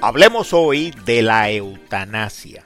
[0.00, 2.64] Hablemos hoy de la eutanasia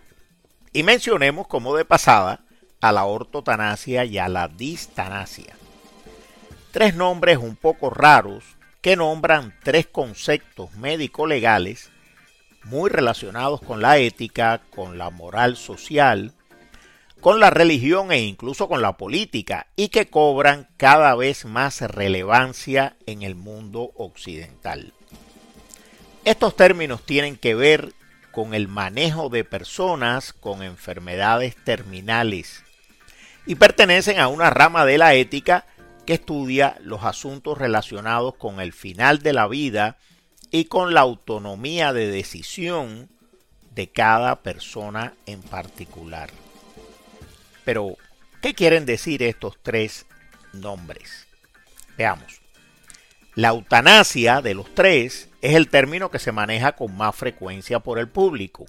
[0.71, 2.41] y mencionemos como de pasada
[2.83, 5.55] a la ortotanasia y a la distanasia.
[6.73, 8.45] Tres nombres un poco raros
[8.83, 11.91] que nombran tres conceptos médico-legales
[12.65, 16.35] muy relacionados con la ética, con la moral social,
[17.23, 22.95] con la religión e incluso con la política y que cobran cada vez más relevancia
[23.07, 24.93] en el mundo occidental.
[26.25, 27.95] Estos términos tienen que ver
[28.31, 32.63] con el manejo de personas con enfermedades terminales
[33.45, 35.67] y pertenecen a una rama de la ética
[36.07, 39.99] que estudia los asuntos relacionados con el final de la vida
[40.53, 43.09] y con la autonomía de decisión
[43.75, 46.31] de cada persona en particular.
[47.65, 47.97] Pero,
[48.41, 50.07] ¿qué quieren decir estos tres
[50.53, 51.27] nombres?
[51.99, 52.41] Veamos.
[53.35, 57.99] La eutanasia de los tres es el término que se maneja con más frecuencia por
[57.99, 58.65] el público.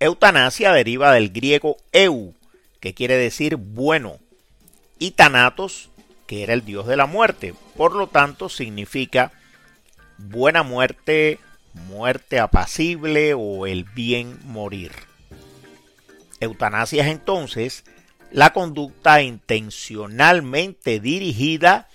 [0.00, 2.34] Eutanasia deriva del griego eu,
[2.80, 4.18] que quiere decir bueno,
[4.98, 5.90] y Thanatos,
[6.26, 7.54] que era el dios de la muerte.
[7.76, 9.30] Por lo tanto, significa
[10.18, 11.38] buena muerte,
[11.72, 14.90] muerte apacible o el bien morir.
[16.40, 17.84] Eutanasia es entonces
[18.32, 21.88] la conducta intencionalmente dirigida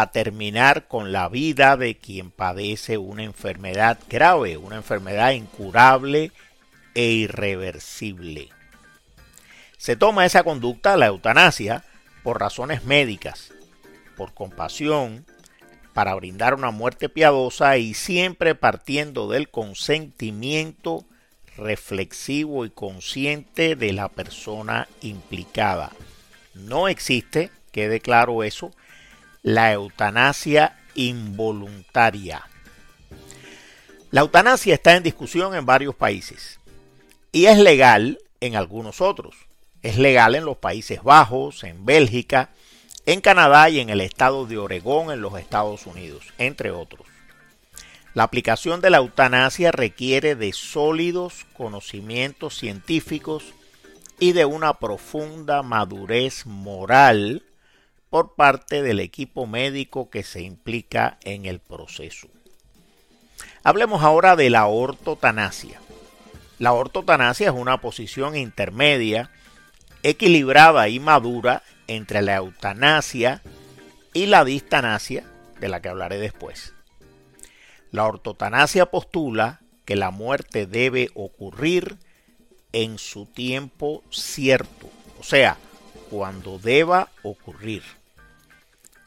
[0.00, 6.30] a terminar con la vida de quien padece una enfermedad grave, una enfermedad incurable
[6.94, 8.48] e irreversible.
[9.76, 11.84] Se toma esa conducta, la eutanasia,
[12.22, 13.52] por razones médicas,
[14.16, 15.24] por compasión,
[15.94, 21.04] para brindar una muerte piadosa y siempre partiendo del consentimiento
[21.56, 25.90] reflexivo y consciente de la persona implicada.
[26.54, 28.72] No existe, quede claro eso,
[29.48, 32.46] la eutanasia involuntaria.
[34.10, 36.60] La eutanasia está en discusión en varios países
[37.32, 39.34] y es legal en algunos otros.
[39.82, 42.50] Es legal en los Países Bajos, en Bélgica,
[43.06, 47.06] en Canadá y en el estado de Oregón en los Estados Unidos, entre otros.
[48.12, 53.54] La aplicación de la eutanasia requiere de sólidos conocimientos científicos
[54.18, 57.44] y de una profunda madurez moral
[58.10, 62.28] por parte del equipo médico que se implica en el proceso.
[63.62, 65.80] Hablemos ahora de la ortotanasia.
[66.58, 69.30] La ortotanasia es una posición intermedia,
[70.02, 73.42] equilibrada y madura entre la eutanasia
[74.12, 75.24] y la distanasia,
[75.60, 76.74] de la que hablaré después.
[77.90, 81.98] La ortotanasia postula que la muerte debe ocurrir
[82.72, 85.56] en su tiempo cierto, o sea,
[86.10, 87.82] cuando deba ocurrir.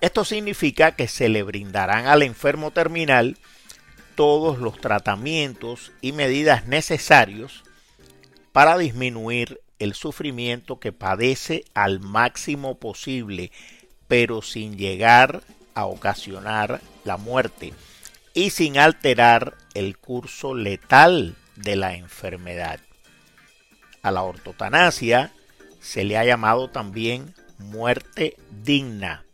[0.02, 3.38] Esto significa que se le brindarán al enfermo terminal
[4.16, 7.64] todos los tratamientos y medidas necesarios
[8.52, 13.52] para disminuir el sufrimiento que padece al máximo posible,
[14.08, 15.44] pero sin llegar
[15.76, 17.72] a ocasionar la muerte
[18.34, 22.80] y sin alterar el curso letal de la enfermedad.
[24.02, 25.32] A la ortotanasia
[25.80, 29.26] se le ha llamado también muerte digna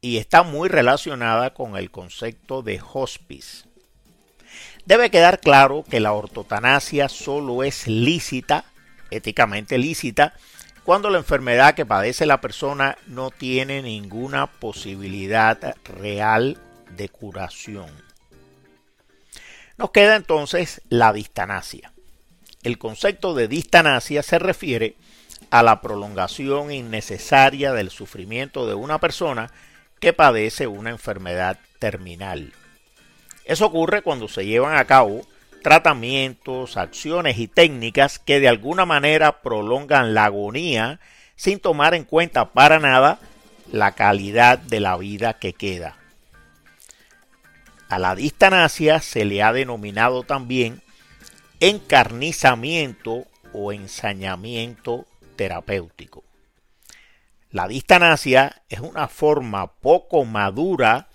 [0.00, 3.66] y está muy relacionada con el concepto de hospice.
[4.84, 8.64] Debe quedar claro que la ortotanasia solo es lícita,
[9.10, 10.34] éticamente lícita,
[10.84, 16.58] cuando la enfermedad que padece la persona no tiene ninguna posibilidad real
[16.90, 17.90] de curación.
[19.76, 21.92] Nos queda entonces la distanasia.
[22.62, 24.96] El concepto de distanasia se refiere
[25.50, 29.50] a la prolongación innecesaria del sufrimiento de una persona
[30.00, 32.52] que padece una enfermedad terminal.
[33.44, 35.26] Eso ocurre cuando se llevan a cabo
[35.62, 41.00] tratamientos, acciones y técnicas que de alguna manera prolongan la agonía
[41.34, 43.18] sin tomar en cuenta para nada
[43.70, 45.96] la calidad de la vida que queda.
[47.88, 50.82] A la distanasia se le ha denominado también
[51.60, 55.06] encarnizamiento o ensañamiento
[55.36, 56.25] terapéutico.
[57.56, 61.08] La distanasia es una forma poco madura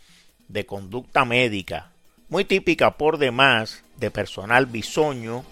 [0.47, 1.91] de conducta médica,
[2.29, 5.45] muy típica por demás de personal bisoño,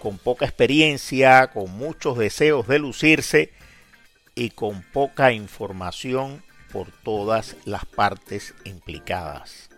[0.00, 3.52] con poca experiencia, con muchos deseos de lucirse
[4.34, 6.42] y con poca información
[6.72, 9.68] por todas las partes implicadas.